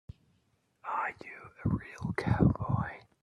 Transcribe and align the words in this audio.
Are 0.83 1.11
you 1.23 1.51
a 1.63 1.69
real 1.69 2.13
cowboy? 2.17 2.89